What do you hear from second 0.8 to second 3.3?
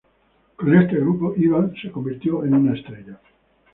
grupo, Evans se convirtió en una estrella.